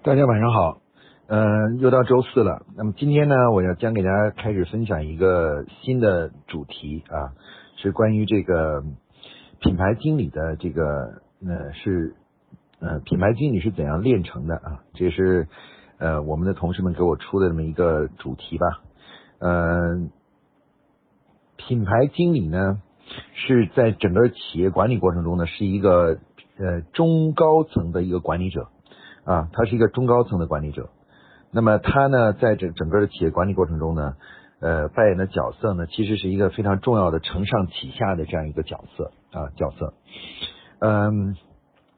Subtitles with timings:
[0.00, 0.78] 大家晚上好，
[1.26, 2.64] 嗯、又到周四了。
[2.76, 7.34] 那么今天呢，我要将给大家开始分享一个新的主题啊，
[7.76, 8.84] 是关于这个
[9.58, 10.84] 品牌经理的这个
[11.44, 12.14] 呃是
[12.78, 14.84] 呃品牌经理是怎样炼成的啊？
[14.94, 15.48] 这是
[15.98, 18.66] 呃我们的同事们给我出的这么一个主题吧。
[19.40, 20.08] 呃，
[21.56, 22.80] 品牌经理呢
[23.34, 26.18] 是在整个企业管理过程中呢是一个
[26.56, 28.68] 呃中高层的一个管理者。
[29.28, 30.88] 啊，他是一个中高层的管理者，
[31.50, 34.14] 那么他呢，在整整个的企业管理过程中呢，
[34.58, 39.92] 呃，扮演的角色呢，其实是一个非常重要的承上启下的这样一个角色啊角色。
[40.78, 41.36] 嗯，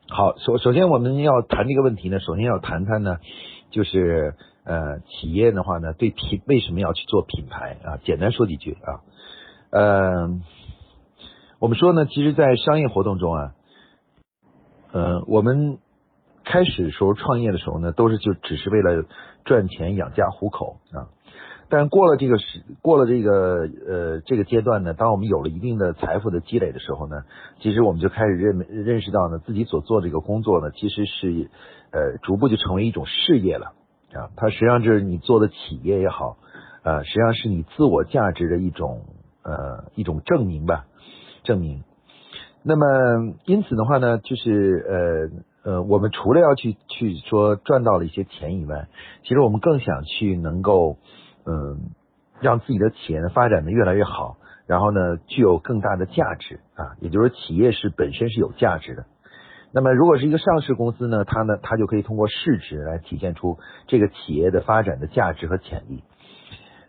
[0.09, 3.18] 好，首首先我们要谈这个问题呢，首先要谈谈呢，
[3.70, 4.34] 就是
[4.65, 7.98] 呃，企业的话呢，对品为什么要去做品牌啊？
[8.02, 9.06] 简单说几句啊，
[9.70, 10.40] 呃，
[11.60, 13.54] 我们说呢，其实，在商业活动中啊，
[14.90, 15.78] 呃，我们。
[16.50, 19.04] 开始时候创业的时候呢，都是就只是为了
[19.45, 21.06] 赚钱养家糊口啊。
[21.68, 27.23] 但过了这个时，过了这个呃这个阶段呢，当我们有了一定的财富的积累的时候呢，
[27.60, 31.48] 其实我们就开始认认识到呢，自己所做这个工作呢，其实是
[31.93, 33.66] 呃逐步就成为一种事业了
[34.12, 34.34] 啊。
[34.34, 36.37] 它实际上就是你做的企业也好，
[36.82, 39.02] 呃，实际上是你自我价值的一种
[39.45, 40.87] 呃一种证明吧，
[41.45, 41.84] 证明。
[42.65, 45.49] 那么因此的话呢，就是呃。
[45.62, 48.88] 呃，我们除了要去去说赚到了一些钱以外，
[49.22, 50.96] 其实我们更想去能够，
[51.44, 51.90] 嗯，
[52.40, 59.04] 让自己的企业呢发展的越来越好，然后呢具有更大的价值啊，也就是说企业是本身是有价值的。
[59.72, 66.03] 那么如果是一个上市公司呢，它呢它就可以通过市值来体现出这个企业的发展的价值和潜力。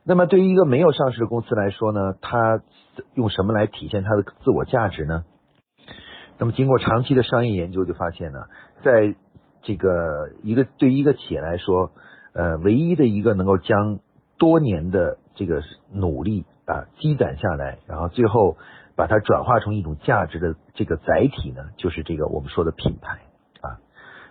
[0.03, 2.61] 那么对于一个没有上市的公司来说呢，它
[3.13, 5.25] 用什么来体现它的自我价值呢？
[6.41, 8.39] 那么，经过长期的商业研究，就发现呢，
[8.83, 9.13] 在
[9.61, 11.91] 这个一个对于一个企业来说，
[12.33, 13.99] 呃，唯一的一个能够将
[14.39, 15.61] 多年的这个
[15.93, 18.57] 努力啊积攒下来，然后最后
[18.95, 23.19] 把它转化成一种价值的这个载体呢，就是这个我们说的品牌
[23.61, 23.77] 啊。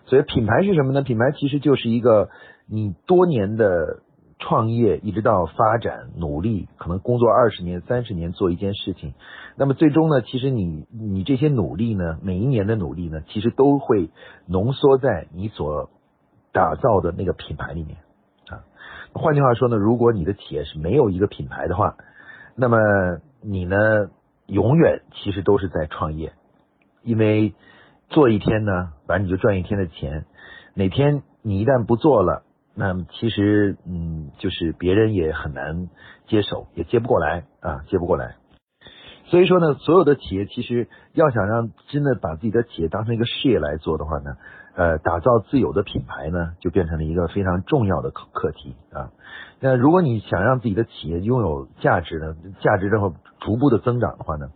[0.06, 1.02] 所以，品牌是什么呢？
[1.02, 2.28] 品牌其实就是一个
[2.66, 4.00] 你多年的。
[4.40, 9.12] 创业一直到发展努力，可能工作二十年、三十年做一件事情，
[9.54, 14.10] 那么最终呢，其实你你这些努力呢，每一年的努力呢，其实都会
[14.46, 15.90] 浓缩在你所
[16.52, 17.98] 打造的那个品牌里面
[18.48, 18.64] 啊。
[19.12, 21.96] 换句话说呢，如果你的企业是没有一个品牌的话，
[22.56, 22.78] 那么
[23.42, 23.76] 你呢，
[24.46, 26.32] 永远其实都是在创业，
[27.02, 27.54] 因为
[28.08, 30.24] 做一天呢，反正你就赚一天的钱，
[30.74, 32.42] 哪天你一旦不做了。
[32.80, 35.90] 那么其实，嗯，就是别人也很难
[36.28, 38.36] 接手，也接不过来啊，接不过来。
[39.26, 44.38] 所以说呢，所有的企业其实要想让真的把自己的企业当成一个事业来做的话呢，
[44.74, 49.12] 呃，打造自有的品牌呢，就变成了一个非常重要的课课题啊。
[49.60, 54.48] 那如果你想让自己的企业拥有价值呢，价值然后逐步的增长的话呢，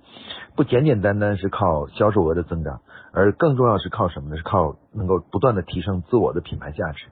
[0.57, 2.81] 不简简单单是靠销售额的增长，
[3.13, 4.39] 而更重要是靠什么呢？
[4.39, 7.09] 是靠能够不断的提升自我的品牌价值。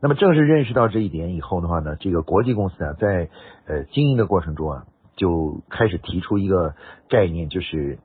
[0.00, 3.28] 那么正是认识到这一点以后的话呢，这个国际公司啊，在
[3.66, 4.86] 呃经营的过程中啊，
[5.16, 6.74] 就开始提出一个
[7.08, 7.98] 概念，就是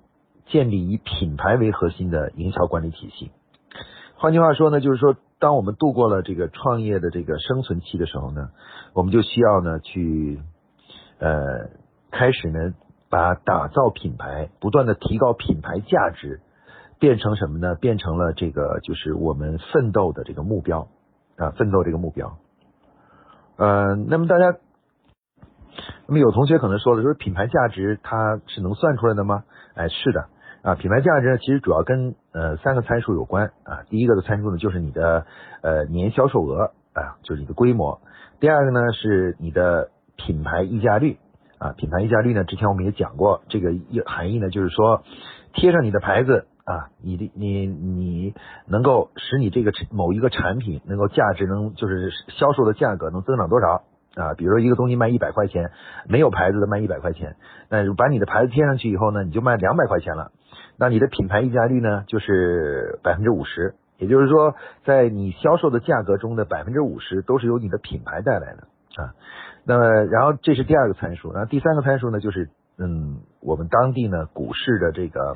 [0.47, 3.31] 建立以品牌为核心的营销管理体系。
[4.15, 8.49] 换句话说呢，就是说，当我们度过了这个创业的这个生存期的时候呢，
[8.93, 10.39] 我们就需要呢去
[11.19, 11.69] 呃
[12.09, 12.73] 开始呢
[13.09, 16.39] 把打造品牌、不断的提高品牌价值，
[16.97, 17.75] 变成什么呢？
[17.75, 20.87] 变成了这个就是我们奋斗的这个目标。
[21.37, 22.37] 啊，奋斗这个目标，
[23.57, 24.55] 呃，那么大家，
[26.07, 29.43] 那么有同学可能说了，说品牌价值它是能算出来的吗？
[29.73, 30.27] 哎，是的，
[30.61, 33.81] 啊，品牌价值呢，其实主要跟呃三个参数有关啊。
[33.89, 35.25] 第一个的参数呢，就是你的
[35.61, 37.99] 呃年销售额啊，就是你的规模；
[38.39, 41.17] 第二个呢，是你的品牌溢价率
[41.57, 41.73] 啊。
[41.73, 43.71] 品牌溢价率呢，之前我们也讲过，这个
[44.05, 45.03] 含义呢，就是说
[45.53, 46.45] 贴上你的牌子。
[46.65, 48.33] 啊，你的你你
[48.67, 53.83] 能够使你这个某一个产品能够价值能就是销售的价格能增长多少
[54.15, 54.33] 啊？
[54.37, 55.71] 比如说一个东西卖一百块钱，
[56.07, 57.35] 没有牌子的卖一百块钱，
[57.67, 60.31] 那把你的牌子贴上去以后呢，你就卖两百块钱了。
[60.77, 64.55] 那你的品牌溢价率呢，就是百分之五十，也就是说，
[64.85, 69.11] 在你销售的价格中的百分之五十都是由你的品牌带来的啊。
[69.65, 75.35] 那么，然后这是第二个参数，然后第三个参数呢，就是嗯，我们当地呢股市的这个。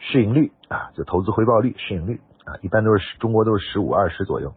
[0.00, 4.54] 市盈率啊，就投资回报率、市盈率啊，一般都是中国都是十五二十左右。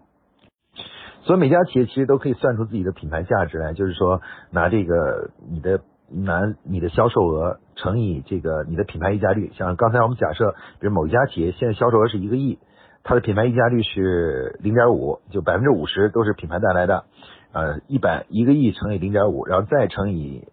[1.22, 9.52] 所以每家企业其实都可以算出自己的品牌价值来，就是说拿这个你的拿你的销售额乘以这个你的品牌溢价率。
[9.54, 12.60] 像刚才我们假设，比如某一家企业现在销售额是一个亿，
[13.04, 17.06] 它的品牌溢价率是零点五，就百分之五十都是品牌带来的，
[17.54, 20.50] 呃，一百一个亿乘以零点五，然后再乘以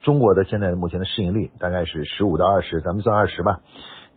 [0.00, 3.60] 中国的现在目前的市盈率大概是十五到二十，咱们算二十吧，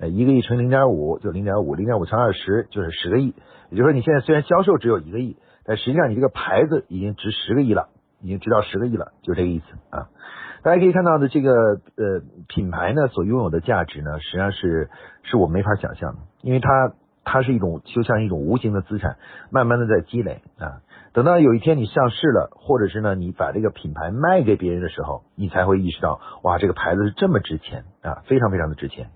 [0.09, 3.33] 一个亿乘零点五就零点五，零点五乘二十就是十个亿，
[3.69, 7.89] 也就是说你现在虽然销售只有一个亿，但实际上你这个牌子已经值十个亿了，
[8.21, 10.09] 已经值到十个亿了，就这个意思啊。
[10.63, 14.89] 大家可以看到的这个呃品牌呢所拥有的价值呢，实际上是
[15.23, 16.94] 是我没法想象的，因为它
[17.25, 19.17] 它是一种就像一种无形的资产，
[19.51, 20.81] 慢慢的在积累啊。
[21.11, 29.09] 等到有一天你上市了，或者是呢你把这个品牌卖给别人的时候，你才会意识到哇这个牌子是这么值钱啊，非常非常的值钱。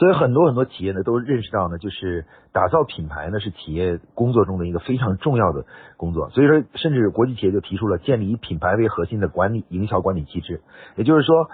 [0.00, 5.66] 所以很多很多企业呢都认识到呢，就是打造品牌呢是企业工作中的一个非常重要的
[5.98, 6.30] 工作。
[6.30, 10.62] 所以说，甚至国际企业就提出了建立以品牌为核心的管理营销管理机制。
[10.96, 11.50] 也就是说，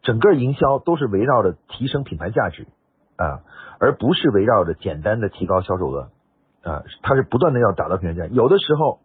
[0.00, 2.66] 整个营销都是围绕着提升品牌价值
[3.16, 3.44] 啊，
[3.78, 6.08] 而不是围绕着简单的提高销售额
[6.62, 6.84] 啊。
[7.02, 8.32] 它是不断的要打造品牌价值。
[8.32, 9.00] 有的时候，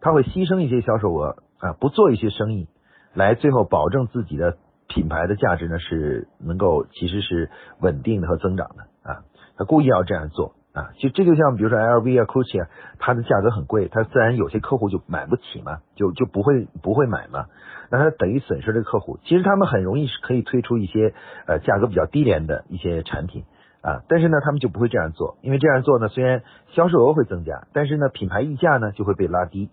[0.00, 2.66] 他会牺牲一些销售额啊，不做一些生意，
[3.14, 4.56] 来最后保证自己的。
[4.88, 7.50] 品牌的价值呢是能够其实是
[7.80, 9.24] 稳定的和增长的啊，
[9.56, 17.46] 他故意要这样做啊，就这就像比如说 LV 啊、Gucci 啊，它的价格很贵，它自然有些客户就买不起嘛，就就不会不会买嘛，
[17.90, 19.18] 那他等于损失了客户。
[19.24, 21.14] 其实他们很容易是可以推出一些
[21.46, 23.44] 呃价格比较低廉的一些产品
[23.82, 26.42] 啊，但是呢他们就不会这样做，因为这样做呢虽然
[26.72, 29.70] 销售额会增加，但是呢品牌溢价呢就会被拉低，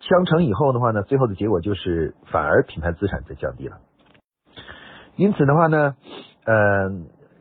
[0.00, 3.78] 相乘以后的话呢，最后的结果就是反而品牌资产在降低了。
[5.20, 5.96] 因此的话呢，
[6.46, 6.90] 呃，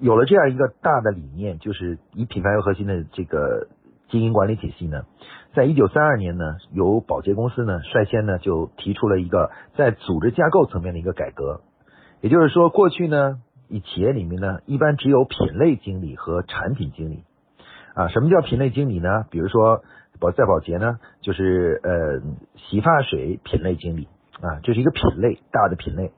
[0.02, 3.70] 有了这样一个大的理念，就是以品牌为核心的这个
[4.10, 5.04] 经营管理体系呢，
[5.56, 11.62] 在一九三二年呢，由宝洁公司呢率先呢就提出了一个在组织架构层面的一个改革。
[12.20, 13.40] 也就是说，过去呢，
[13.70, 17.24] 以企业里面呢，一般只有品类经理和产品经理
[17.94, 18.10] 啊。
[18.10, 19.24] 什么叫品类经理呢？
[19.32, 19.84] 比如说
[20.20, 22.20] 保在保洁呢，就是呃
[22.58, 24.10] 洗发水品类经理
[24.42, 26.12] 啊，这是一个品类大的品类。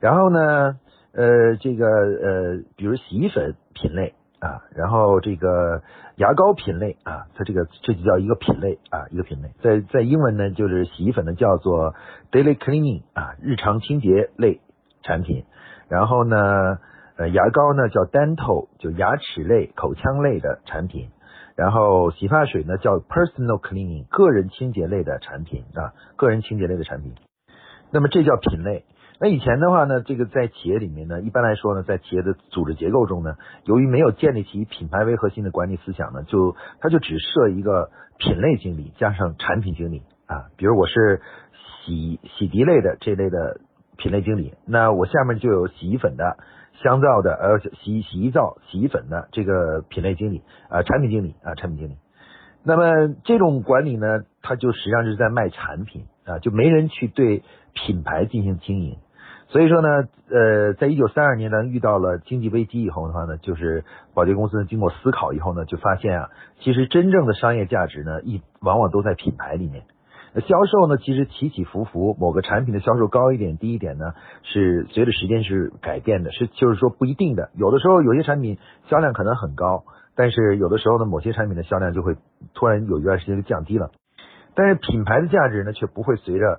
[0.00, 0.76] 然后呢？
[1.16, 5.82] 呃，这个呃，比如洗衣粉品类啊，然后这个
[6.16, 9.50] 牙膏品类啊，它这个这就叫一个品类啊，一个品类。
[9.62, 11.94] 在在英文呢，就是洗衣粉呢叫做
[12.32, 14.60] daily cleaning 啊，日常清洁类
[15.04, 15.44] 产品。
[15.88, 16.78] 然后呢，
[17.16, 21.10] 呃，牙膏呢叫 dental，就牙齿类、口腔类的产品。
[21.54, 27.14] 然后洗发水呢叫 personal cleaning，个人清洁类的产品啊，个人清洁类的产品。
[27.92, 28.84] 那么这叫品类。
[29.20, 41.20] 那以前的话呢，这个在企业里面呢，一般来说呢，在企业的组织结构中呢，由于没有建立起以品牌为核心的管理思想呢，就他就只设一个品类经理加上产品经理啊，比如我是
[41.56, 43.60] 洗洗涤类的这类的
[43.96, 46.36] 品类经理，那我下面就有洗衣粉的、
[46.82, 51.96] 香皂的呃洗洗衣皂、洗衣粉的这个品类经理啊，产品经理啊，产品经理。
[52.64, 54.06] 那么这种管理呢，
[54.42, 57.44] 它就实际上是在卖产品啊，就没人去对
[57.74, 58.98] 品牌进行经营。
[59.54, 59.88] 所以说呢，
[60.30, 69.84] 呃，在一九三二年呢遇到了经济危机以后的话呢，就是宝洁公司经过思考以后呢，就发现啊，其实真正的商业价值呢，一往往都在品牌里面。
[70.48, 77.50] 销售呢，其实起起伏伏，某个产品的销售高一点低一点呢，是随着时间是改变的，是就是说不一定的。
[77.54, 78.58] 有的时候有些产品
[78.90, 79.84] 销量可能很高，
[80.16, 82.16] 但是有的时候呢，某些产品的销量就会
[82.54, 83.92] 突然有一段时间就降低了。
[84.56, 86.58] 但是品牌的价值呢，却不会随着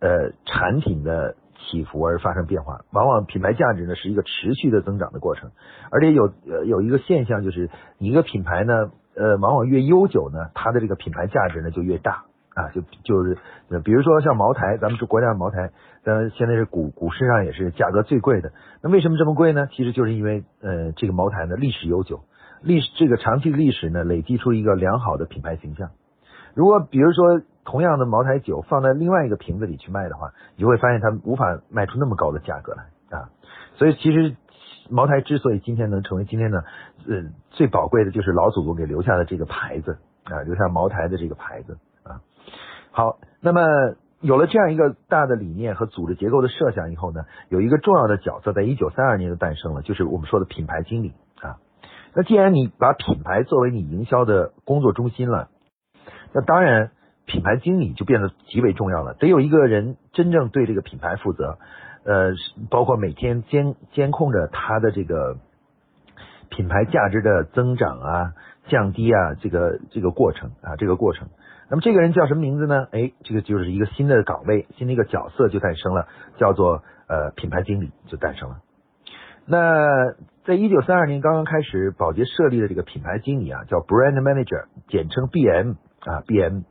[0.00, 1.36] 呃产品的。
[1.62, 5.50] 起伏而发生变化，往往品牌价值呢是一个持续的增长的过程，
[5.90, 13.38] 而且有呃有一个现象就是，一个品牌呢，呃，往往越悠久呢，它的这个品牌价值呢就越大啊，就就是
[13.84, 15.70] 比如说像茅台，咱们是国家的茅台，
[16.04, 18.52] 呃，现在是股股市上也是价格最贵的，
[18.82, 19.68] 那为什么这么贵呢？
[19.72, 22.20] 其实就是因为呃这个茅台呢历史悠久，
[22.62, 25.90] 历史这个长期的历史呢累积出一个良好的品牌形象。
[26.54, 33.30] 如果比如说同样的茅台酒放在另外一个瓶子里去卖的话，你就会发现它无法卖出那么高的价格来啊。
[33.76, 34.36] 所以其实
[34.90, 36.64] 茅台之所以今天能成为今天的，
[37.08, 42.20] 呃，最宝贵的就是老祖宗给留下的这个牌子啊，留下茅台的这个牌子啊。
[42.90, 43.62] 好，那么
[44.20, 51.58] 有了这样一个大的理念和组织结构的设想以后呢，有一个重要的角色在一九三二年就诞生了，就是我们说的品牌经理啊。
[52.14, 55.48] 那既然你把品牌作为你营销的工作中心了。
[56.34, 56.92] 那当然，
[57.26, 59.14] 品牌经理就变得极为重要了。
[59.14, 61.58] 得有一个人真正对这个品牌负责，
[62.04, 62.32] 呃，
[62.68, 65.38] 包括每天监监控着他的这个
[66.50, 68.32] 品牌价值的增长啊、
[68.66, 71.28] 降低啊，这个这个过程啊，这个过程。
[71.70, 72.86] 那么这个人叫什么名字呢？
[72.90, 78.58] 哎，这个就是一个新的岗位，新的一个角色就诞生了，叫做呃品牌经理就诞生了。
[79.46, 80.12] 那
[80.44, 86.64] 在一九三二年刚刚开始，宝洁设立的这个品牌经理啊，叫 Brand Manager，简称 BM 啊，BM。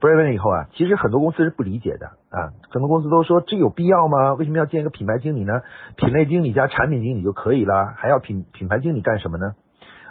[0.00, 4.34] Brave 以后啊，其实很多公司是不理解的啊，很多公司都说这有必要吗？
[4.34, 5.62] 为什么要建一个品牌经理呢？
[5.96, 9.54] 品类经理加产品经理就可以了，还要品品牌经理干什么呢？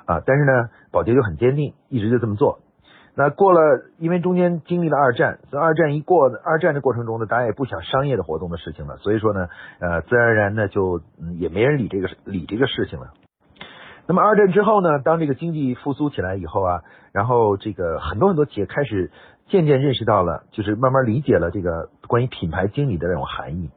[0.06, 2.60] 啊，但是呢，宝洁就很坚定，一直就这么做。
[3.15, 9.48] 那过了，因为中间经历了二战，所以二战一过，二战的过程中呢，大家也不想商业的活动的事情了，所以说呢，
[9.79, 11.01] 呃，自然而然呢，就
[11.39, 13.08] 也没人理这个理这个事情了。
[14.06, 19.12] 那么二战之后呢，当这个经济复苏起来以后啊，然后这个很多很多企业开始
[19.47, 23.69] 渐渐认识到了，就是慢慢理解了这个关于品牌经理的这种含义。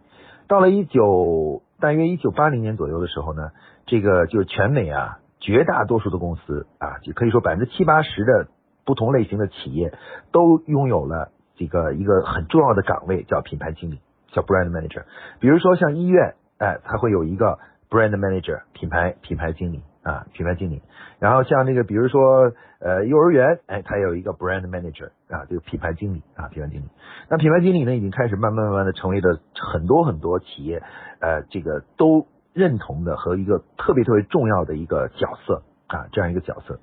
[0.49, 3.51] 到了一九大约一九八零年左右的时候呢，
[3.87, 5.19] 这个就是全美啊。
[5.43, 8.49] 绝大多数的公司啊，就可以说百分之七八十的
[8.85, 9.95] 不同类型的企业
[10.33, 14.01] 都拥有了这个一个很重要的岗位，叫品牌经理，
[14.33, 15.05] 叫 brand manager。
[15.41, 17.59] 比如说像医院，哎，它会有一个
[17.89, 20.83] brand manager，品牌品牌经理啊，品牌经理。
[21.19, 26.85] 然后像那个，比如说呃幼儿园，哎，它有一个 brand manager 啊，这个品牌经理啊，品牌经理。
[27.29, 30.83] 那品牌经理呢，已经开始慢慢慢慢的成为了很多很多企业
[31.21, 32.27] 呃这个都。
[32.53, 36.81] 认同的和一个特别特别重要的一个角色啊，这样一个角色。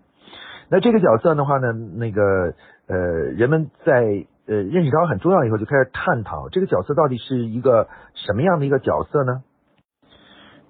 [0.70, 2.54] 那这个角色的话呢，那个
[2.88, 2.98] 呃，
[3.36, 9.44] 人们在呃认识到很重要以后，就开始探讨这个角色到底是一个什么样的一个角色呢？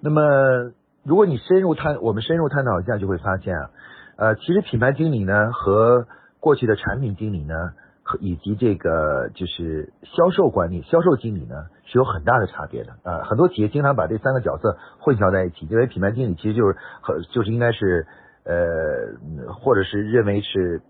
[0.00, 0.72] 那么，
[1.04, 3.70] 如果你深入探，我们深入探讨一下，就会发现啊，
[4.16, 6.06] 呃，其实品牌经理呢和
[6.40, 7.72] 过去的产品经理呢。
[8.10, 13.24] 和以及这个就是销售管理、销售经理呢，是有很大的差别的啊。
[13.24, 18.06] 很多企业经常把这三个角色混淆在一起，认为品牌经理其实就是和就是应该是
[18.44, 20.80] 呃，或者是认为是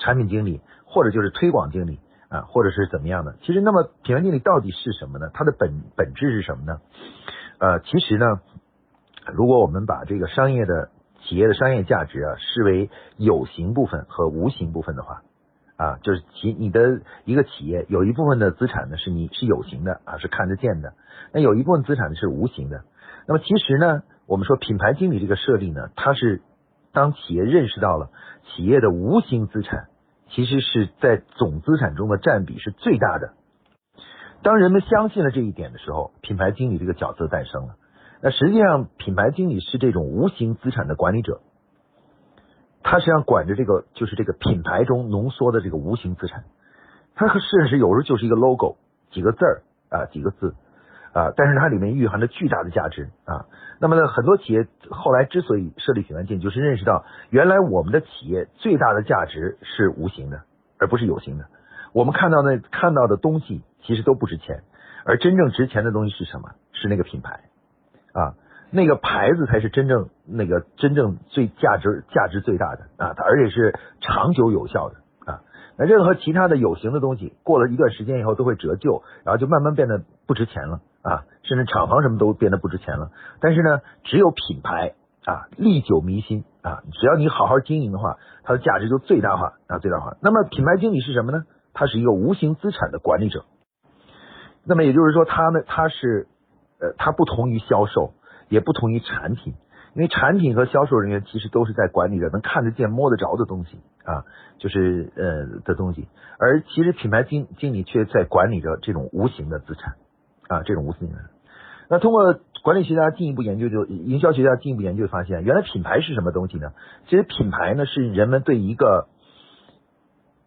[0.00, 3.36] 产品经理，或者就是推广经理啊，或者是怎么样的。
[3.42, 5.30] 其实，那么品牌经理到底是什么呢？
[5.32, 6.80] 它的本本质是什么呢？
[7.60, 8.40] 呃，其实呢，
[9.32, 10.90] 如果我们把这个商业的
[11.22, 15.22] 企业的商业价值啊，视为有形部分和无形部分的话。
[15.76, 20.94] 啊，就是企你的一个企业有一部分的资产呢是你是有形的啊，是看得见的。
[21.32, 22.84] 那有一部分资产呢是无形的。
[23.26, 26.42] 那么其实呢，我们说品牌经理这个设立呢，它是
[26.92, 28.10] 当企业认识到了
[28.46, 29.88] 企业的无形资产
[30.28, 33.32] 其实是在总资产中的占比是最大的。
[34.44, 37.74] 当人们相信了这一点的时候，品牌经理这个角色诞生了。
[38.24, 41.42] 那实际上，品牌经理是这种无形资产的管理者。
[42.82, 46.44] 他实际上管着这个，就是这个品牌中浓缩的这个无形资产。
[47.16, 48.78] 它和事实有时候就是一个 logo，
[49.10, 50.54] 几个字儿啊，几个字
[51.12, 53.44] 啊，但是它里面蕴含着巨大的价值啊。
[53.78, 60.44] 那么呢，很多企业后来之所以设立品牌经理，就是认识到原来我们的企业最大的价值是无形的，
[60.78, 61.44] 而不是有形的。
[61.92, 64.62] 我们看到那看到的东西其实都不值钱，
[65.04, 66.52] 而真正值钱的东西是什么？
[66.72, 67.50] 是那个品牌
[68.14, 68.34] 啊。
[68.70, 74.96] 那个牌子才是真正那个真正最价值价值最大的啊，它而且是长久有效的
[75.32, 75.42] 啊。
[75.78, 83.10] 那任何其他的有形的东西，过了一段时间以后都会折旧，然后就慢慢变得不值钱了啊，甚至厂房什么都变得不值钱了。
[83.40, 84.94] 但是呢，只有品牌
[85.24, 90.16] 啊，历久弥新啊，只要你好好经营的话，它的价值就最大化啊，最大化。
[90.20, 91.44] 那么品牌经理是什么呢？
[91.72, 93.44] 他是一个无形资产的管理者。
[94.64, 96.26] 那么也就是说，他们他是
[96.84, 98.12] 呃，他不同于销售。
[98.50, 99.54] 也不同于产品，
[99.94, 104.26] 因为产品和销售人员其实都是在管理着能看得见、摸得着的东西啊，
[104.58, 106.06] 就是呃的东西，
[106.38, 109.94] 而其实品牌经经理却在管理着这种无形的资产
[110.46, 111.16] 啊，这种无形的。
[111.88, 116.72] 那通过管理学家进一步研究，就营销学家进一步研究发现，原来品牌是什么东西呢？
[117.08, 119.08] 其实品牌呢是人们对一个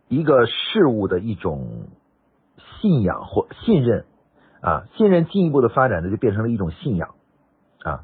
[0.07, 1.87] 一个事物的一种
[2.79, 4.05] 信仰或信任
[4.67, 7.15] 啊，信任进一步的发展呢，就变成了一种信仰。
[7.83, 8.03] 啊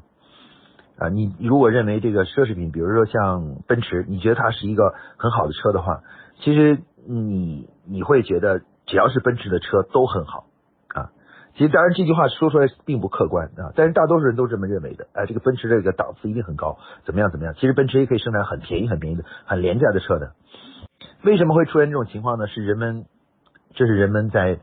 [0.96, 1.08] 啊！
[1.10, 6.00] 你如果认为这个奢侈品，比如说像奔驰，你觉得它是一个很好的车的话，
[6.38, 10.46] 其实你你会觉得只要是奔驰的车都很好
[10.94, 11.10] 啊。
[11.54, 15.08] 其实当然这句话说出来并不客观啊，但是大多数人都这么认为的。
[15.12, 17.52] 哎，这个奔驰这个档次一定很高，怎么样怎么样？
[17.54, 20.32] 其实奔驰也可以生产很便宜很便宜的很廉价的车的。
[21.24, 22.46] 为什么会出现这种情况呢？
[22.46, 23.04] 是人们，
[23.74, 24.60] 这是人们在。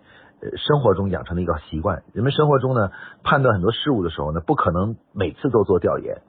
[0.57, 2.91] 生活中养成的一个习惯，人们生活中呢
[3.23, 6.21] 判断很多事物的时候呢，不可能每次都做调研，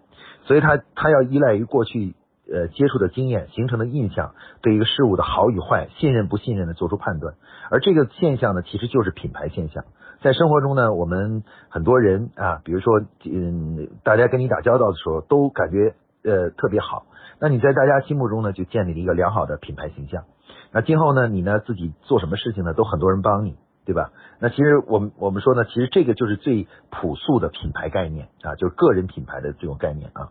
[0.45, 2.15] 所以他他要依赖于过去
[2.53, 7.35] 呃接触的经验形成的印象，对一个事物的好与坏、信任不信任的做出判断。
[7.71, 9.85] 而这个现象呢，其实就是品牌现象。
[10.21, 17.07] 在生活中呢，我们很多人啊，比如说嗯，大家跟你打交道的时候都感觉呃特别好，
[17.41, 20.25] 那你在大家心目中呢就建立了一个良好的品牌形象。
[20.71, 23.57] 那今后呢，你呢自己做什么事情呢，都很多人帮你。
[23.85, 24.13] 对吧？
[24.39, 30.31] 那其实我们我们说呢，其实这个就是最朴素的品牌概念啊，就是个人品牌的这种概念啊。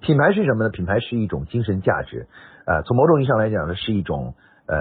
[0.00, 0.70] 品牌是什么呢？
[0.70, 2.26] 品牌是一种精神价值，
[2.66, 4.34] 啊，从某种意义上来讲呢，是一种
[4.66, 4.76] 呃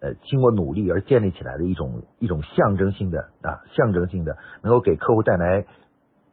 [0.00, 5.64] 呃经过努力而建立起来的一种一种象征性的啊象征性的，能够给客户带来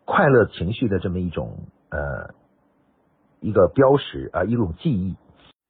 [0.05, 1.59] 快乐情绪的这么一种
[1.89, 2.35] 呃
[3.39, 5.15] 一个标识啊一种记忆。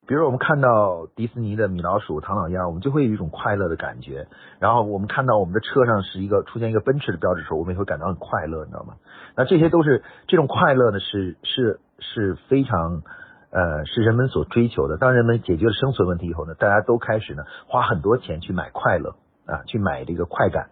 [0.06, 4.28] 比如我们看到迪士尼的米老鼠、唐老鸭，我们就会有一种快乐的感觉。
[4.60, 8.96] 然后我们看到我们的车上是一个出现一个奔驰的标志的时候，我们也会感到很快乐，你知道吗？
[9.38, 13.02] 那这些都是这种快乐呢，是是是非常
[13.50, 14.98] 呃是人们所追求的。
[14.98, 20.70] 当人们解决了生存问题以后呢，大家都开始呢花很多钱去买快乐啊，去买这个快感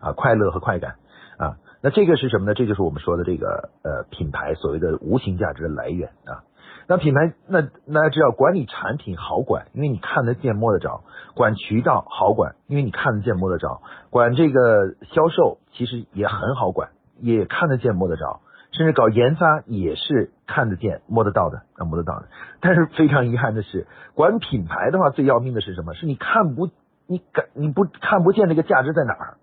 [0.00, 0.96] 啊，快乐和快感
[1.38, 1.56] 啊。
[1.80, 2.54] 那这个是什么呢？
[2.54, 6.44] 这就是我们说的这个呃品牌所谓的无形价值的来源啊。
[6.86, 11.02] 那品牌，那大家知道管理产品好管，因为你看得见摸得着；
[11.34, 18.40] 管渠道好管，因为你看得见摸得着；管这个销售其实也很好管，也看得见摸得着。
[18.72, 22.26] 甚至搞研发也是看得见摸得到的，啊摸得到的。
[22.60, 25.94] 但是非常遗憾的是，管品牌的话最要命的是什么？
[25.94, 26.68] 是你看不
[27.06, 29.36] 你感你不看不见这个价值在哪儿，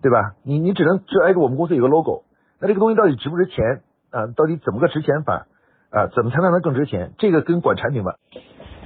[0.00, 0.32] 对吧？
[0.42, 2.24] 你你只能就挨着我们公司有个 logo，
[2.58, 4.26] 那这个东西到底值不值钱啊？
[4.34, 5.46] 到底怎么个值钱法？
[5.92, 7.12] 啊，怎么才能让它更值钱？
[7.18, 8.14] 这个跟管产品吧，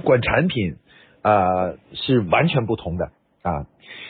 [0.03, 0.75] 管产品
[1.21, 3.11] 啊是完全不同的
[3.43, 3.65] 啊。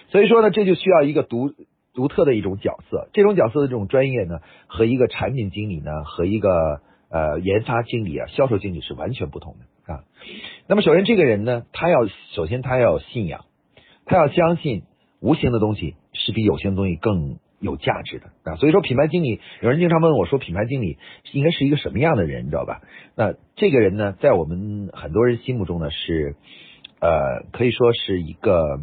[0.09, 1.53] 所以说呢，这就需要一个独
[1.93, 3.07] 独特的一种角色。
[3.13, 10.03] 这种角色的这种专业呢，和一个产品经理呢，和一个呃研发经理啊、销售经理是完全不同的啊。
[10.67, 13.45] 那么首先这个人呢，他要首先他要有信仰，
[14.05, 14.81] 他要相信
[15.19, 17.37] 无形的东西是比有形的东西更。
[17.59, 20.97] 有价值的啊，所以说品牌经理，有人经常问我说，品牌经理
[21.31, 22.81] 应该是一个什么样的人，你知道吧？
[23.15, 26.35] 那这个人呢，在我们很多人心目中呢，是
[26.99, 28.79] 呃，可以说是一个，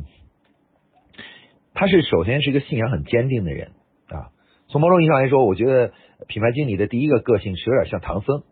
[1.75, 3.73] 他是首先是一个信仰很坚定的人
[4.09, 4.31] 啊。
[4.69, 5.93] 从某种意义上来说，我觉得
[6.27, 8.43] 品牌经理的第一个个性是有点像唐僧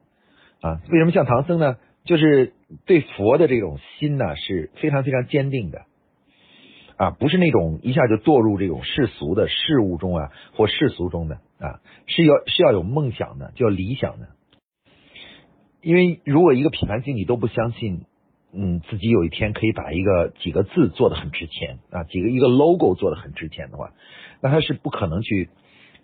[0.61, 0.81] 啊。
[0.91, 1.77] 为什么像唐僧呢？
[2.05, 2.53] 就是
[2.85, 5.83] 对佛的这种心呢，是非常非常坚定的。
[7.03, 14.29] 啊，不是那种一下就堕入这种世俗的事物中啊，或世俗中的啊，是要是要有梦想的，叫理想的。
[15.81, 18.03] 因为如果一个品牌经理都不相信，
[18.53, 23.91] 嗯，自己有一天可以把一个几个字做的很值钱啊，几个一个 logo 做的很值钱的话，
[24.41, 25.51] 那他是不可能去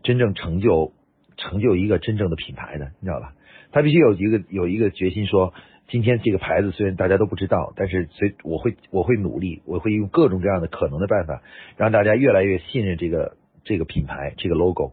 [0.02, 0.92] 真正成就
[1.36, 3.34] 成就一个真正的品牌的，你知道吧？
[3.70, 5.54] 他必须有一个有一个决心说。
[5.88, 11.42] 今天这个牌子虽然大家都不知道，但是随我会我会努力，我会用各种各样的可能的办法，
[11.76, 14.92] 让大家越来越信任这个这个品牌这个 logo，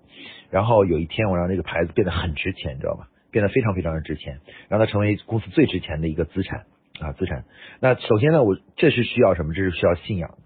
[0.49, 3.07] 然后有一天我让这个牌子变得很值钱，你知道吗？
[3.29, 6.65] 变得非常非常的值钱，让它成为公司最值钱的一个资产
[7.01, 7.43] 啊资产。
[7.81, 9.53] 那首先呢，我这是需要什么？
[9.53, 10.37] 这是需要信仰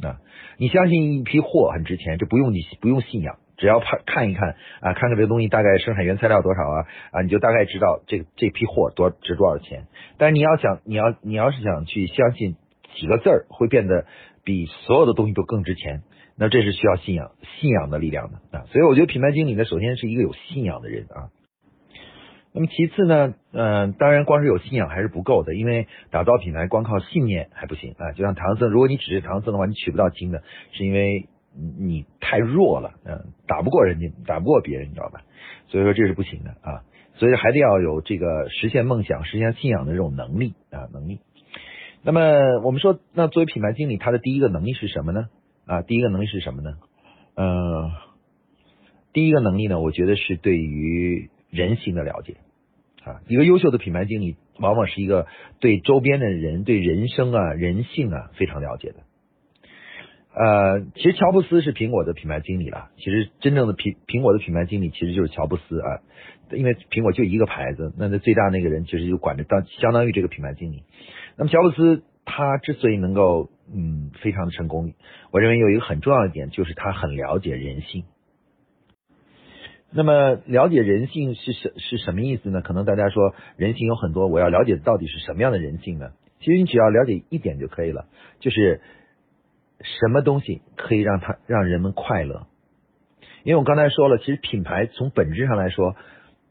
[0.00, 0.20] 的啊！
[0.56, 3.40] 你相信一批货很值钱，这不用你不用信仰。
[3.56, 9.86] 只要看看一看啊，看看这东西大概生产原材料多少啊啊，你就大概知道这这批货多值多少钱。
[10.18, 12.56] 但是你要想，你要你要是想去相信
[12.94, 14.04] 几个字儿会变得
[14.44, 16.02] 比所有的东西都更值钱，
[16.36, 18.64] 那这是需要信仰信仰的力量的啊。
[18.66, 21.32] 所以我觉得品牌经理呢，首先是一个有信仰的人啊。
[22.52, 28.12] 那么其次呢，嗯，当然光是有信仰还是不够的，因为打造品牌光靠信念还不行啊。
[28.12, 30.42] 就像唐僧，如果你只是唐僧的话，你取不到经的，
[30.72, 31.28] 是因为。
[31.78, 35.22] 你太弱了，嗯，打不过人家，打不过别人，你知道吧？
[35.68, 41.20] 所以说这是不行的啊，所以还得要有这个实现梦想、实现信仰的这种能力啊，能力。
[42.02, 45.28] 那么我们说，那作为品牌经理，他的第一个能力是什么呢？
[45.66, 46.76] 啊，第一个能力是什么呢？
[47.34, 47.90] 嗯，
[49.12, 52.36] 第一个能力呢，我觉得是对于人性的了解
[53.02, 53.20] 啊。
[53.26, 55.26] 一个优秀的品牌经理，往往是一个
[55.58, 58.98] 对周边的人、对人生啊、人性啊非常了解的。
[60.38, 62.90] 呃，其实乔布斯是苹果的品牌经理了。
[62.98, 66.00] 其实真正的苹苹果的品牌经理其实就是乔布斯啊，
[66.52, 70.82] 因为苹果就一个牌子，那那最大那个人其实就管着当相当于这个品牌经理。
[71.38, 74.92] 那么乔布斯他之所以能够嗯非常的成功，
[75.30, 78.04] 我认为有一个很重要的点就是他很了解人性。
[79.90, 82.60] 那么了解人性是什是什么意思呢？
[82.60, 86.10] 可能大家说人性有很多，我要了解到底是什么样的人性呢？
[86.40, 88.04] 其实你只要了解一点就可以了，
[88.40, 88.82] 就是。
[90.00, 92.46] 什么东西可以让他让人们快乐？
[93.44, 95.94] 因为我刚才说了，其实品牌从本质上来说，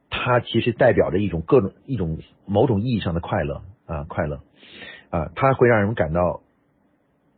[0.10, 4.42] 它其实代表着一种各种一种某种意义上的快乐啊，快乐
[5.10, 6.42] 啊，它会让人们感到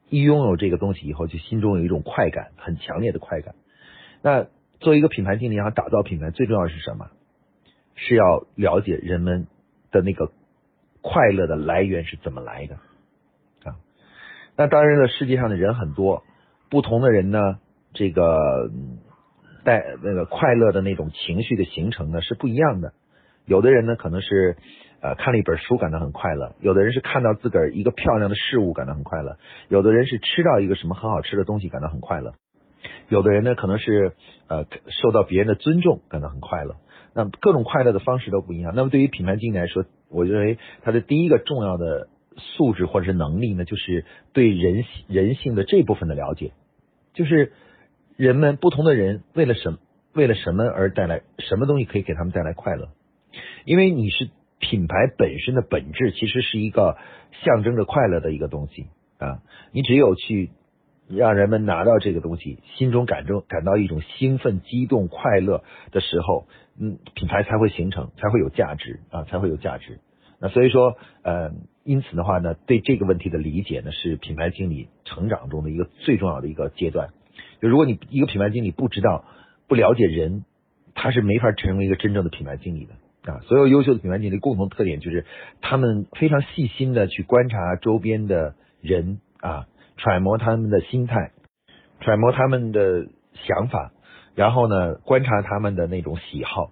[0.10, 3.56] 一拥有这个东西以后，就心中有一种快感，很强烈的快感。
[4.22, 4.46] 那
[4.80, 7.08] 作为一个品牌经理，要打造品牌，最重要的是什么？
[7.96, 9.48] 是要了解人们
[9.90, 10.32] 的那个
[11.02, 12.78] 快乐的来源是怎么来的。
[14.58, 16.24] 那当然了，世界上的人很多，
[16.72, 17.60] 不同的人呢，
[17.94, 18.72] 这个
[19.64, 22.94] 带那个快乐的那种情绪的形成呢是不一样的。
[23.46, 24.58] 有的人呢可能是
[25.00, 29.38] 呃看了一本书感到很快乐，有的人是看到自个儿一个漂亮的事物感到很快乐，
[29.70, 32.34] 有的人是吃到一个什么很好吃的东西感到很快乐，
[33.10, 34.14] 有的人呢可能是
[34.48, 36.78] 呃受到别人的尊重感到很快乐。
[37.14, 38.74] 那各种快乐的方式都不一样。
[38.76, 46.52] 那么对于品牌经理来说，我认为他的第一个重要的素质或者是能力呢，就是对人人性的这部分的了解，
[47.14, 47.52] 就是
[48.16, 49.78] 人们不同的人为了什
[50.14, 52.90] 为了什么而带来什么东西可以给他们带来快乐。
[53.66, 56.98] 因为你是品牌本身的本质，其实是一个
[57.44, 58.88] 象征着快乐的一个东西
[59.20, 59.42] 啊。
[59.72, 60.52] 你只有去
[61.08, 66.48] 让人们拿到这个东西，心中感中感到一种兴奋、激动、快乐的时候。
[66.80, 70.00] 嗯，品牌才会形成，才会有价值啊，才会有价值。
[70.40, 71.50] 那所以说，呃，
[71.88, 77.10] 因此的话呢，对这个问题的理解呢，是品牌经理成长中的一个最重要的一个阶段。
[77.62, 79.24] 就如果你一个品牌经理不知道、
[79.70, 80.44] 不了解人，
[80.94, 83.40] 他是没法成为一个真正的品牌经理的啊。
[83.46, 85.26] 所有优秀的品牌经理共同特点就是，
[85.62, 91.32] 他们非常细心的去观察周边的人啊，揣摩他们的心态，
[92.02, 93.94] 揣摩他们的想法。
[94.36, 96.70] 然后呢，观察他们的那种喜好，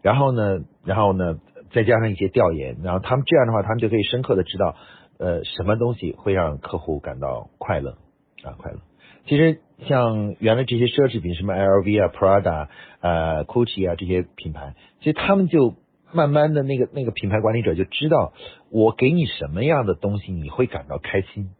[0.00, 1.40] 然后呢，然后呢，
[1.72, 4.76] 再加上一些调研，然后他们这样的话，他们就可以深刻的知道，
[5.18, 7.98] 呃，什么东西会让客户感到快乐
[8.42, 8.78] 啊，快乐。
[9.26, 12.68] 其实像原来这些奢侈品，什么 LV 啊、Prada
[13.00, 15.74] 呃、Gucci 啊这些品牌，其实他们就
[16.12, 18.32] 慢慢的那个那个品牌管理者就知道，
[18.70, 21.50] 我给你什么样的东西你会感到开心。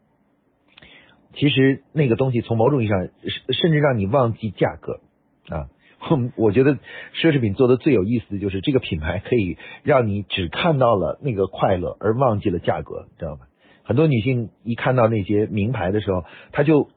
[1.35, 3.09] 其实那个东西从某种意义上，
[3.53, 5.01] 甚至让你忘记价格。
[5.49, 5.67] 啊，
[6.37, 6.77] 我觉得
[7.15, 13.41] 奢侈品做的最有意思的就是这个品牌可以让你只看到了那个快乐，而忘记了价格，知道吗？
[13.85, 16.89] 很多女性一看到那些名牌的时候，她就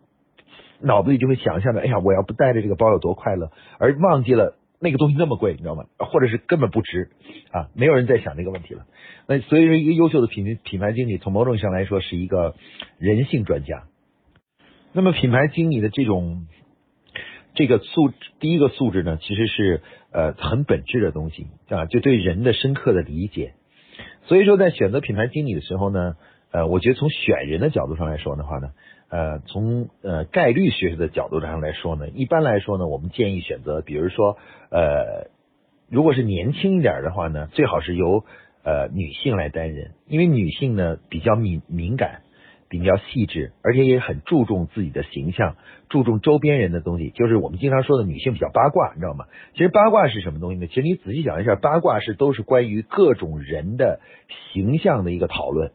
[0.79, 5.83] 脑子里就会想象着，哎呀，我要不带着这个包有多快乐，而忘记了那个东西那么贵，你知道吗？
[5.97, 7.09] 或者是根本不值
[7.51, 8.85] 啊，没有人在想这个问题了。
[9.27, 12.55] 那所以说，一个优秀的品品牌经理，从某种意义上来说，是一个
[12.99, 13.83] 人性专家。
[14.93, 16.47] 那么品牌经理的这种。
[17.55, 23.53] 这个素第一个素质呢，其实是呃很本质的东西啊，就对人的深刻的理解。
[24.25, 26.15] 所以说，在选择品牌经理的时候呢，
[26.51, 28.71] 呃，我觉得从选人的角度上来说的话呢，
[29.09, 34.37] 呃，从呃概率学的角度上来说呢，一般来说呢，我们建议选择，比如说
[34.71, 35.29] 呃，
[35.89, 38.23] 如果是年轻一点的话呢，最好是由
[38.63, 42.21] 呃女性来担任，因为女性呢比较敏敏感。
[42.73, 45.57] 比较细致，而且也很注重自己的形象，
[45.89, 49.25] 注重周边人的东西，就是我们经常说的女性比较八卦，你知道吗？
[49.53, 50.65] 其实八卦是什么东西呢？
[50.65, 53.99] 其实你仔细想一下，八卦是都是关于各种人的
[54.51, 55.71] 形象的一个讨论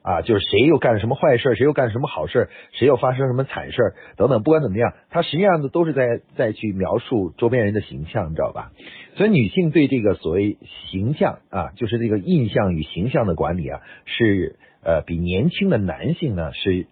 [0.00, 8.72] 啊，就是谁又干了什么坏事，谁又干了什么好事，谁又发生什么惨事等等，不管怎么样，它实际上呢都是在在去描述周边人的形象，你知道吧？
[9.16, 10.56] 所以女性对这个所谓
[10.90, 14.56] 形象啊，就是这个印象与形象的管理啊，是。
[14.82, 16.86] 呃，比年轻的男性呢是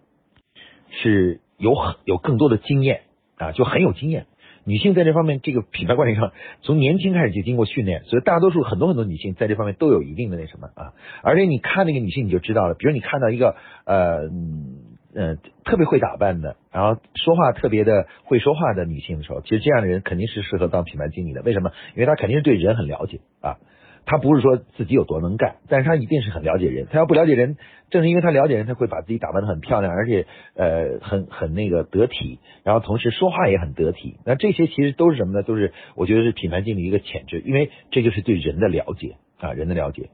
[0.90, 3.02] 是有很有更多的经验
[3.36, 4.26] 啊，就很有经验。
[4.68, 10.92] 女性在这方面，这个品牌管理上，从年轻开始就经过训练，所以大多数很多很多女性在这方面都有一定的那什么啊。
[11.22, 12.74] 而且你看那个女性，你就知道了。
[12.74, 14.28] 比如你看到一个呃
[15.14, 21.42] 呃特别会打扮的，然后说话特别的会说话的女性的时候，其实这样的人肯定是适合当品牌经理的。
[21.42, 21.70] 为什么？
[21.94, 23.58] 因为她肯定是对人很了解啊。
[24.06, 26.86] 他不是说自己有多能干，但是他一定是很了解人。
[26.88, 27.56] 他要不了解人，
[27.90, 34.16] 正是因为他了解人，他会把自己打扮的很漂亮，而且呃很很那个得体，然后同时说话也很得体。
[34.24, 35.42] 那这些其实都是什么呢？
[35.42, 40.08] 都是我觉得是品牌经理一个潜质，因为这就是对人的了解啊，人的了解。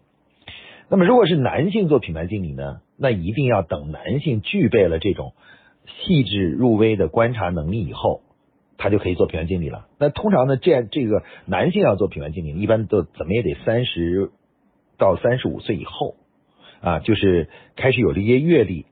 [0.88, 5.35] 那么如果是男性做品牌经理呢，那一定要等男性具备了这种
[5.87, 8.22] 细致入微的观察能力以后。
[8.83, 9.87] 他就可以做品牌经理了。
[9.97, 14.33] 那通常呢，这样这个男性要做品牌经理，一般都怎么也得三十
[14.99, 16.16] 到三十五岁以后
[16.81, 18.87] 啊，就是开始有了一些阅历，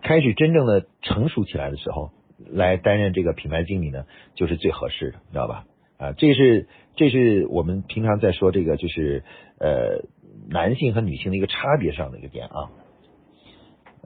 [0.00, 2.10] 开始真正的成熟起来的时候，
[2.50, 5.66] 来担任这个品牌经理呢，就是最合适的，知道吧？
[5.98, 9.24] 啊，这是这是我们平常在说这个，就是
[9.58, 10.06] 呃
[10.48, 12.70] 男性和女性的一个差别上的一个点啊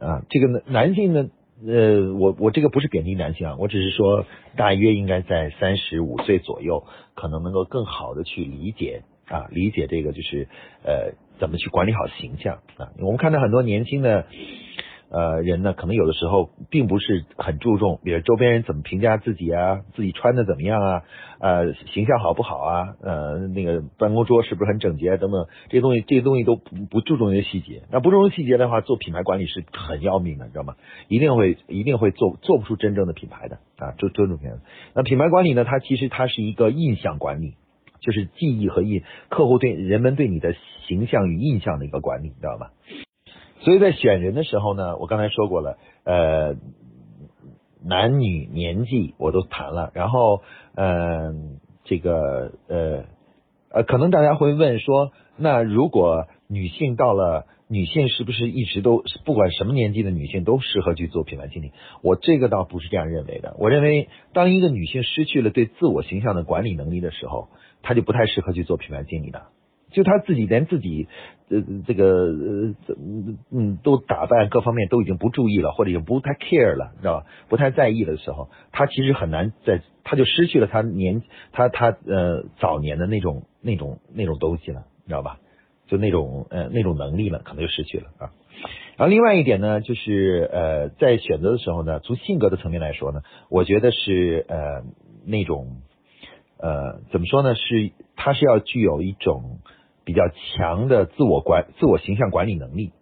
[0.01, 1.29] 啊，这个男男性呢。
[1.65, 10.49] 呃，我我这个不是贬低男性啊，我只是说大约应该在三十五岁左右，可能能够更好的去理解啊，理解这个就是
[10.85, 12.93] 呃怎么去管理好形象啊。
[12.99, 14.27] 我们看到很多年轻的。
[15.09, 21.03] 呃，人呢，可能有的时候并不是很注重，比如周边人怎么评价自己啊，自己穿的怎么样啊，
[21.39, 27.83] 呃，形象好不好啊，呃，那个办公桌是不是很整洁等等，这些东西，这些东西都不不注重一些细节。
[27.91, 30.75] 那不注重细节的话，做品牌管理是很要命的，你知道吗？
[31.09, 34.57] 一定会一定会做做不出真正的品牌的啊，做做品牌。
[34.95, 37.55] 那品牌管理呢，它其实它是一个印象管理。
[37.99, 40.55] 就是记忆和印客户对人们对你的
[40.87, 42.69] 形象与印象的一个管理，你知道吗？
[43.67, 46.55] 所以在选人的时候呢，我刚才说过了，呃，
[47.85, 50.43] 男女年纪我都谈了，然后
[50.77, 53.07] 嗯，这个呃
[53.73, 57.47] 呃，可能大家会问说，那如果女性到了。
[57.69, 61.73] 女性是不是一直都不管什么年纪的女性都适合去做品牌经理？
[62.01, 63.57] 我这个倒不是这样认为的。
[63.59, 67.49] 我认为，当一个女性失去了对自我形象的管理能力的时候，
[67.83, 69.49] 她就不太适合去做品牌经理的。
[69.97, 71.09] 就他自己连自己
[71.49, 72.75] 呃这个呃
[73.51, 77.27] 嗯都打扮各方面都已经不注意了，或者也不太 care 了，知道吧？
[77.49, 85.39] 不太在意的时候，他其实很难在，他就失去了他年他他呃早年的那种那种那种东西了，你知道吧？
[85.87, 88.33] 就那种呃那种能力了，可能就失去了啊。
[88.99, 94.83] 然后另外一点呢，就是呃在选择的时候呢，从性格的层面来说呢，我觉得是呃
[95.25, 95.79] 那种
[96.59, 97.55] 呃怎么说呢？
[97.55, 99.59] 是他是要具有一种
[100.07, 102.93] 比较强的自我管自我形象管理能力。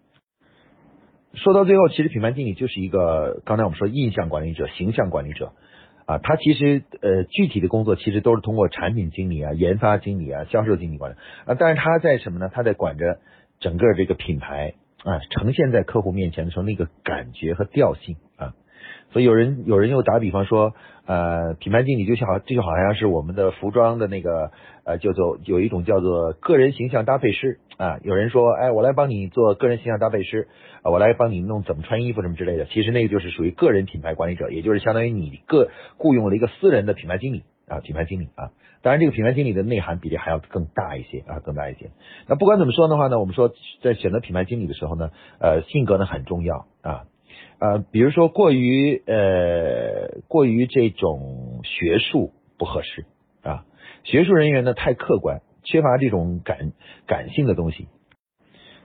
[1.35, 5.53] 说到最后，其实品牌经理就是一个刚才我们说印象管理者、形象管理者。
[6.07, 12.51] 啊，他其实呃具体的工作其实都是通过产品经理啊、研发经理啊、销售经理管理啊，但是他在什么呢？
[12.53, 13.21] 他在管着
[13.59, 18.17] 整个这个品牌啊，呈现在客户面前的时候那个感觉和调性，
[19.15, 20.75] 所以有人有人又打比方说，
[21.07, 24.51] 呃，品牌经理就像这就好像是我们的服装的那个
[24.83, 30.49] 呃叫做有一种叫做个人形象搭配师啊，有人说，哎，我来帮你做个人形象搭配师。
[30.83, 38.53] 啊，我来帮你弄怎么穿衣服什么之类的，其实那个就是属于个人品牌管理者，也就是相当于你个雇佣了一个私人的品牌经理啊，品牌经理啊。
[38.83, 41.91] 当然，这个品牌经理的内涵比例还要更大一些啊，更大一些。
[42.29, 43.51] 那不管怎么说的话呢，我们说
[43.83, 45.09] 在选择品牌经理的时候呢，
[45.41, 47.05] 呃，性格呢很重要啊，
[47.65, 53.07] 呃，比如说过于呃过于这种学术不合适
[53.43, 53.65] 啊，
[54.03, 56.73] 学术人员呢太客观，缺乏这种感
[57.07, 57.89] 感性的东西。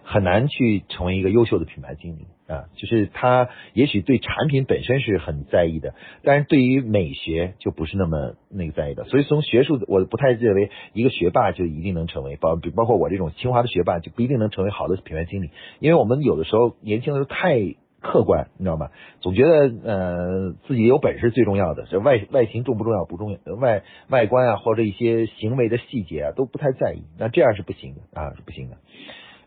[0.04, 9.04] 很难去成为一个优秀的品牌经理啊，就是他也许对产品本身是很在意的，但是对于美学就不是那么那个在意的。
[9.04, 18.90] 所以从学术，我不太认为一个学霸就一定能成为包，包括我这种清华的学霸就不一定能成为好的品牌经理，因为我们有的时候年轻的时候太客观，你知道吗？
[19.22, 28.78] 总觉得呃自己有本事最重要的，这外外形重不重要不重要，外外观啊或者一些行为的细节啊都不太在意，那这样是不行的啊，是不行的。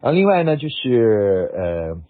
[0.00, 2.02] 啊，另外呢，就是呃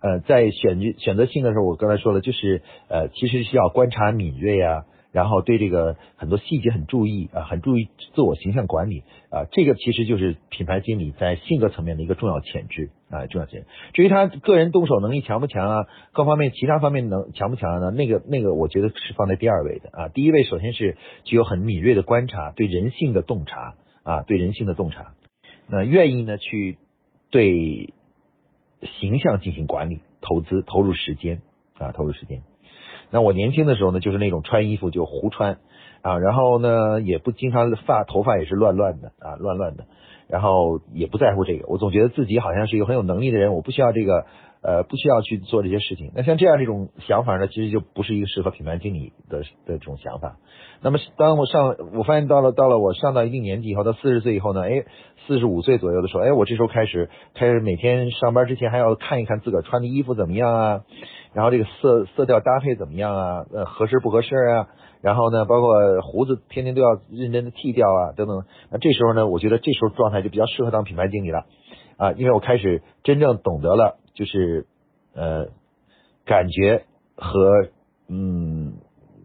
[0.00, 13.66] 呃，在选择选择性的时候，我刚才说了，就是呃，其实需要观察敏锐啊，然后对这个很多细节很注意啊，很注意自我形象管理啊，这个其实就是品牌经理在性格层面的一个重要潜质啊，重要潜质。
[13.92, 17.90] 至于他个人动手能力强不强啊，各方面其他方面能强不强呢？
[17.90, 20.08] 那个那个，我觉得是放在第二位的啊。
[20.08, 25.14] 第一位首先是具有很敏锐的观察，对人性的洞察啊，对人性的洞察，
[25.68, 26.78] 那愿意呢去。
[27.32, 27.94] 对
[29.00, 31.40] 形象进行管理，投资投入时间
[31.78, 32.42] 啊，投入时间。
[33.12, 35.58] 那我年轻的时候呢，就是那种穿衣服就胡穿。
[36.02, 39.84] 啊，然后呢也不经常发头发也是乱乱的啊，乱乱的，
[40.32, 41.66] 然后也不在乎这个。
[41.68, 44.24] 我总觉得自己好像是一个很有能力的人，我不需要这个。
[44.64, 46.12] 呃，不需要去做这些事情。
[46.14, 50.36] 那像这样这种想法呢，其实就不是一个适合品牌经理的的这种想法。
[50.80, 54.84] 那么，当我上，我发现到了到了我上到一定年纪以后，到四十岁以后呢，哎，
[55.26, 60.80] 四十五岁左右的时候，哎，我这时候开始开始每天上班之前还要看一看自个儿穿的衣服怎么样啊，
[61.34, 64.68] 然后这个色色调搭配怎么样啊，呃，合适不合适啊？
[65.02, 68.44] 然后呢，包括胡子天天都要认真的剃掉啊，等等。
[68.70, 71.44] 那这时候呢，我觉得这时候状态就比较适合当品牌经理了
[71.98, 73.98] 啊，因为我开始真正懂得了。
[74.14, 74.66] 就是
[75.14, 75.46] 呃，
[76.26, 76.84] 感觉
[77.16, 77.68] 和
[78.10, 78.74] 嗯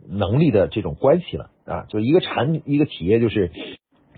[0.08, 3.52] 能力的这种关系了啊，就一个产一个企业，就是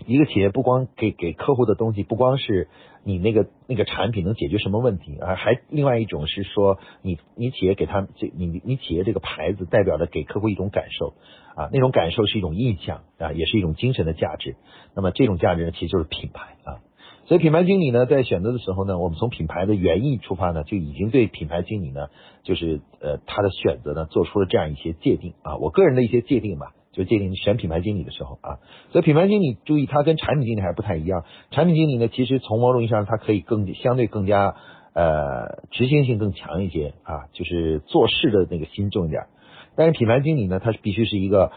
[0.06, 2.68] 一个企业不光给给客户的东西，不光是
[3.04, 11.14] 你那个那个产品能解决什么问题啊，还另外一种是说你你企业给他这你你企业这个牌子代表的给客户一种感受
[11.54, 14.56] 啊，那种感受是一种印象啊，也是一种精神的价值。
[14.94, 16.80] 那么这种价值呢，其实就是品牌啊。
[17.26, 22.08] 所以品牌经理呢，在选择的时候呢，我们从品牌的原意出发呢，就已经对品牌经理呢，
[22.42, 25.56] 就是呃他的选择呢，做出了这样一些界定啊。
[25.58, 28.58] 我个人的一些界定吧，就界定选品牌经理的时候啊。
[28.92, 31.24] 所以品牌经理注意，他跟产品经理还不太一样。
[31.50, 34.54] 产品经理呢，其实从某种意义上，他可以更相对更加
[34.94, 39.24] 呃执行性更强一些啊，就是做事的那个心重一点。
[39.76, 41.52] 但是品牌经理呢，他是必须是一个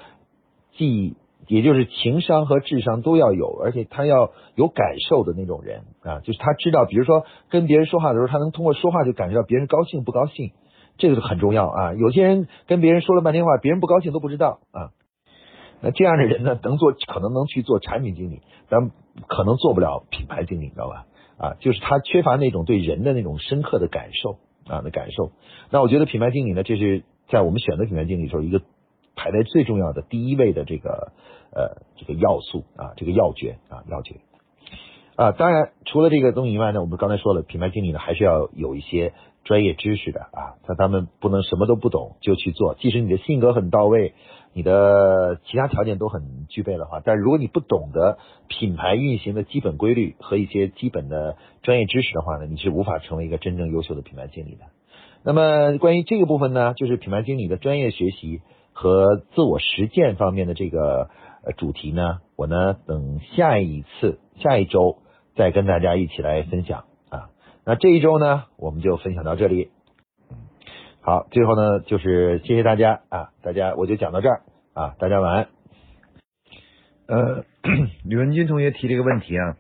[0.78, 1.16] 既
[1.48, 10.52] 也就是情商和智商都要有，而且他要有感受的那种人啊，就是他知道，比如说跟别人说话的时候，他能通过说话就感觉到别人高兴不高兴，
[10.98, 11.94] 这个很重要啊。
[11.96, 14.92] 有些人跟别人说了半天话，别人不高兴都不知道啊。
[15.84, 18.90] 那这样的人呢，能做可能能去做产品经理，但
[19.28, 21.06] 可能做不了品牌经理，你知道吧？
[21.38, 25.32] 啊，就是他缺乏那种对人的那种深刻的感受啊的感受。
[25.70, 28.62] 那我觉得品牌经理呢，这是在我们选择品牌经理的时候一个
[29.16, 31.12] 排在最重要的第一位的这个
[31.52, 34.22] 呃这个要素啊，这个要诀啊要诀。
[35.16, 39.14] 啊，当然除了这个东西以外呢，我们刚才说了，品牌经理呢还是要有一些
[39.44, 44.14] 专业知识的啊，他他们不能什么都不懂就去做，即使你的性格很到位，
[44.54, 54.66] 你的其他条件都很具备的话，但如果你不懂得品牌运行的基本规律和一些基本的专业知识的话呢，你是无法成为一个真正优秀的品牌经理的。
[55.24, 61.10] 那么关于这个部分呢，就是品牌经理的专业学习和自我实践方面的这个
[61.46, 64.98] 呃主题呢，我呢等下一次下一周。
[65.36, 66.84] 再跟大家一起来分享，
[67.66, 69.72] 那这一周呢，我们就分享到这里。
[71.02, 74.42] 好，最后呢，就是谢谢大家啊，大家我就讲到这儿
[74.74, 75.48] 啊，大家晚安。
[77.08, 77.46] 呃，
[78.04, 79.58] 吕文军同学提这个问题啊，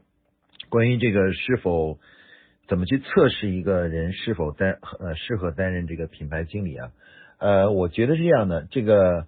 [0.69, 1.97] 关于这个是否
[2.67, 6.91] 怎么去测试一个人是否担呃适合担任这个品牌经理啊？
[7.37, 9.27] 呃，我觉得是这样的，这个。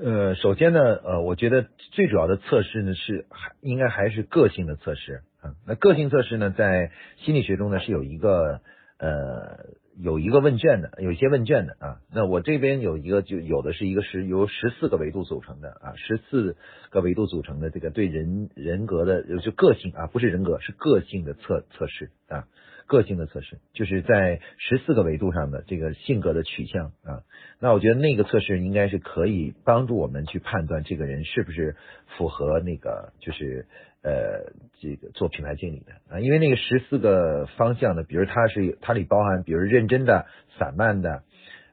[0.00, 5.52] 呃，首先呢，呃，我觉得最主要的测试呢是还应该还是个性的测试啊。
[5.66, 8.60] 那个性测试呢，在心理学中呢是有一个
[8.98, 9.66] 呃
[9.98, 11.96] 有一个问卷的，有一些问卷的啊。
[12.10, 16.56] 那我这边有一个就有的是一个是由十四个维度组成的啊，十四
[16.90, 22.46] 个维度组成的这个对人人格的就个性啊，不是人格是个性的测测试啊。
[22.84, 27.22] 个性的测试就是在十四个维度上的这个性格的取向啊，
[27.58, 31.76] 那我觉得那个测试应该是可以帮助我们去判断这个人是不是
[32.18, 33.66] 符合那个就是
[34.02, 40.26] 呃这个做品牌经理的啊，因为那个十四个方向的，比如它是它里包含比如认真的、
[40.58, 41.22] 散漫的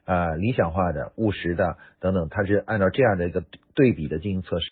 [0.04, 4.70] 啊、理想化的、务实的等等，它是按照这样的一个对比的进行测试。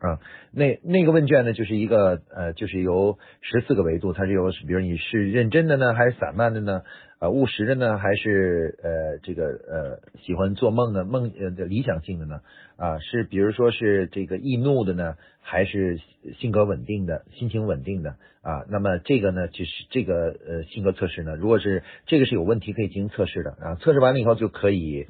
[0.00, 0.18] 啊，
[0.50, 6.82] 那那个问卷呢，就是一个呃，就是由十四个维度，它是由，比如你是认真的呢，还是散漫的呢？
[7.18, 12.40] 呃，务实的呢，还是呃这个呃喜欢做梦的梦呃理想性的呢？
[12.78, 15.98] 啊，是比如说是这个易怒的呢，还是
[16.38, 18.16] 性格稳定的、心情稳定的？
[18.40, 25.06] 啊，那么这个呢，就是这个呃性格测试呢，如果是这个是有问题，可以进行测试的啊，测试完了以后就可以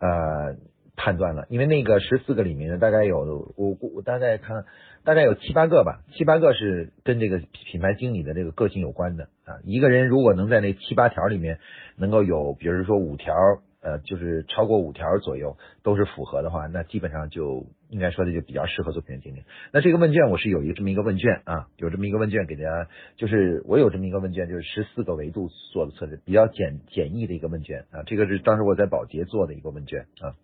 [0.00, 0.56] 呃。
[0.96, 4.64] 判断了，因为那个十四个里面呢，大概有我我大概看
[5.04, 7.38] 大概有七八个吧，七八个是跟这个
[7.70, 9.60] 品牌经理的这个个性有关的啊。
[9.64, 11.58] 一个人如果能在那七八条里面
[11.96, 13.34] 能够有，比如说五条，
[13.82, 19.44] 呃，就是超过五条左右都是符合的话，那基本上就应该说的就比较适合做品牌经理。
[19.72, 28.02] 那这个问卷我是有一个这么一个问卷啊，有这么一个问卷给大家，就是我有这么一个问卷，就是十四个维度做的测试，比较简简易的一个问卷啊。
[28.06, 30.34] 这个是当时我在保洁做的一个问卷啊。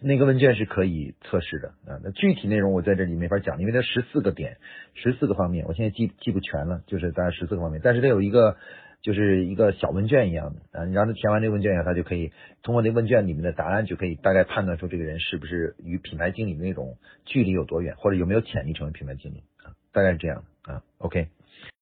[0.00, 4.58] 那个问卷是可以测试的啊，那具体内容我在这里没法讲，因为它十四个点，
[4.94, 8.56] 十四个方面，我现在记记不全了，就是大概十四个方面，但是它有一个
[9.02, 12.32] 就是一个小问卷一样的啊，你让他填完这个问卷以后，他就可以
[12.62, 21.28] 通过那问卷里面的答案，就可以大概判断出这个人是不是与品牌经理那种距离有多远，或者有没有潜力成为品牌经理啊，大概是这样啊，OK。